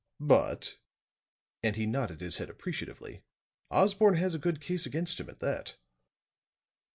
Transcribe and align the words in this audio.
But," 0.19 0.77
and 1.61 1.75
he 1.75 1.85
nodded 1.85 2.21
his 2.21 2.39
head 2.39 2.49
appreciatively, 2.49 3.21
"Osborne 3.69 4.15
has 4.15 4.33
a 4.33 4.39
good 4.39 4.59
case 4.59 4.87
against 4.87 5.19
him, 5.19 5.29
at 5.29 5.41
that." 5.41 5.77